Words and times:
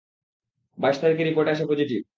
বাইশ 0.77 0.97
তারিখে 1.01 1.23
রিপোর্টে 1.23 1.51
আসে 1.51 1.65
পজিটিভ। 1.71 2.01